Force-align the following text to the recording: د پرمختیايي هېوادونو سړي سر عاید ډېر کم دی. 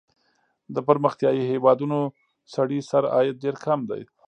د 0.73 0.77
پرمختیايي 0.87 1.43
هېوادونو 1.51 1.99
سړي 2.53 2.79
سر 2.89 3.03
عاید 3.13 3.35
ډېر 3.43 3.55
کم 3.65 3.79
دی. 3.89 4.01